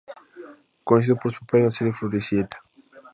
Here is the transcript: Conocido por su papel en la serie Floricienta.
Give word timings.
Conocido 0.83 1.15
por 1.17 1.31
su 1.31 1.41
papel 1.41 1.59
en 1.59 1.65
la 1.67 1.69
serie 1.71 1.93
Floricienta. 1.93 2.59